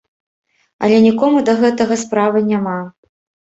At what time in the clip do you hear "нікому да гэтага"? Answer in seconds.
1.07-2.01